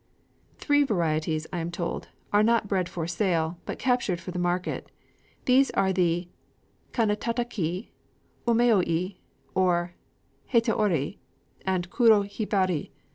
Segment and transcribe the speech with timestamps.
[0.57, 4.89] Three varieties, I am told, are not bred for sale, but captured for the market:
[5.45, 6.27] these are the
[6.91, 7.89] kanétataki,
[8.47, 9.17] umaoi
[9.53, 9.93] or
[10.51, 11.19] hataori,
[11.67, 12.89] and kuro hibari.